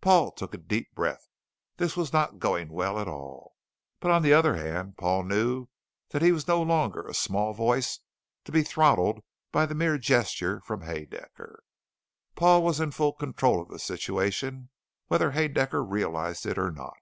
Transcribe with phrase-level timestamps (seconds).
[0.00, 1.28] Paul took a deep breath.
[1.76, 3.54] This was not going well at all.
[4.00, 5.68] But on the other hand, Paul knew
[6.08, 8.00] that he was no longer a small voice,
[8.42, 9.20] to be throttled
[9.52, 11.62] by the mere gesture from Haedaecker.
[12.34, 14.70] Paul was in full control of the situation
[15.06, 16.98] whether Haedaecker realized it or not.